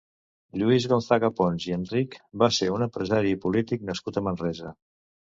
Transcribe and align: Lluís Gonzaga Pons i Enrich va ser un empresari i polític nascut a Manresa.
Lluís 0.59 0.85
Gonzaga 0.91 1.27
Pons 1.39 1.67
i 1.67 1.75
Enrich 1.75 2.17
va 2.43 2.49
ser 2.57 2.69
un 2.77 2.85
empresari 2.85 3.33
i 3.33 3.37
polític 3.43 3.85
nascut 3.91 4.17
a 4.17 4.25
Manresa. 4.29 4.73